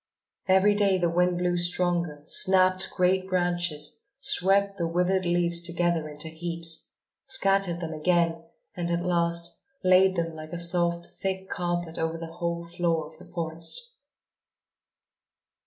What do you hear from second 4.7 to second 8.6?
the withered leaves together into heaps, scattered them again